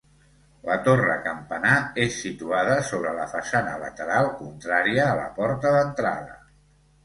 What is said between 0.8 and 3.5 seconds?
torre campanar és situada sobre la